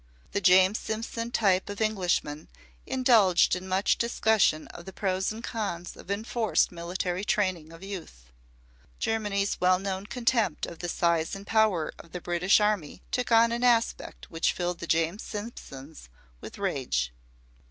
The 0.31 0.41
James 0.41 0.79
Simpson 0.79 1.29
type 1.29 1.69
of 1.69 1.79
Englishman 1.79 2.47
indulged 2.87 3.55
in 3.55 3.67
much 3.67 3.99
discussion 3.99 4.65
of 4.69 4.85
the 4.85 4.91
pros 4.93 5.31
and 5.31 5.43
cons 5.43 5.95
of 5.95 6.09
enforced 6.09 6.71
military 6.71 7.23
training 7.23 7.71
of 7.71 7.83
youth. 7.83 8.31
Germany's 8.97 9.61
well 9.61 9.77
known 9.77 10.07
contempt 10.07 10.65
of 10.65 10.79
the 10.79 10.89
size 10.89 11.35
and 11.35 11.45
power 11.45 11.93
of 11.99 12.13
the 12.13 12.19
British 12.19 12.59
Army 12.59 13.03
took 13.11 13.31
on 13.31 13.51
an 13.51 13.63
aspect 13.63 14.31
which 14.31 14.53
filled 14.53 14.79
the 14.79 14.87
James 14.87 15.21
Simpsons 15.21 16.09
with 16.39 16.57
rage. 16.57 17.13